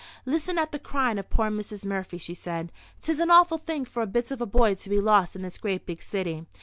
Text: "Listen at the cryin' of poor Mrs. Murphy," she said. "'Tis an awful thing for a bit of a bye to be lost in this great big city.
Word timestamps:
"Listen 0.25 0.57
at 0.57 0.71
the 0.71 0.79
cryin' 0.79 1.19
of 1.19 1.29
poor 1.29 1.51
Mrs. 1.51 1.85
Murphy," 1.85 2.17
she 2.17 2.33
said. 2.33 2.71
"'Tis 3.01 3.19
an 3.19 3.29
awful 3.29 3.59
thing 3.59 3.85
for 3.85 4.01
a 4.01 4.07
bit 4.07 4.31
of 4.31 4.41
a 4.41 4.47
bye 4.47 4.73
to 4.73 4.89
be 4.89 4.99
lost 4.99 5.35
in 5.35 5.43
this 5.43 5.59
great 5.59 5.85
big 5.85 6.01
city. 6.01 6.47